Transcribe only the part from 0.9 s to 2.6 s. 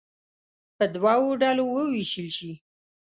دوو ډلو ووېشل شي.